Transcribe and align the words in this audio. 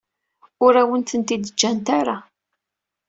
Ur 0.65 0.73
awen-tent-id-ǧǧant 0.81 1.87
ara. 1.99 2.17